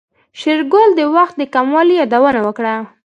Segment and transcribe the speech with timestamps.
[0.39, 2.75] شېرګل د وخت د کموالي يادونه وکړه.